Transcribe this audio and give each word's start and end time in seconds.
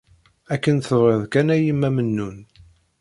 Akken 0.53 0.77
tebɣiḍ 0.85 1.23
kan 1.33 1.47
a 1.55 1.57
yemma 1.57 1.89
Mennun. 1.95 2.37